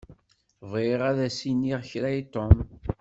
[0.71, 2.55] Bɣiɣ ad as-iniɣ kra i Tom.